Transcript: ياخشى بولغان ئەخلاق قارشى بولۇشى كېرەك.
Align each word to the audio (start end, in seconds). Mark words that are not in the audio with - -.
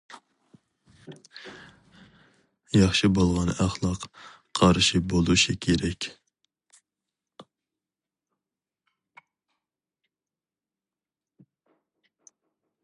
ياخشى 2.79 3.07
بولغان 3.17 3.51
ئەخلاق 3.57 4.07
قارشى 4.61 5.01
بولۇشى 5.13 5.57
كېرەك. 5.67 6.09